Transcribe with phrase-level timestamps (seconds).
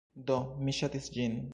[0.31, 1.41] Do, mi ŝatis ĝin.